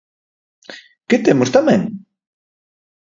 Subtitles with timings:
[1.09, 1.81] ¿Que temos tamén?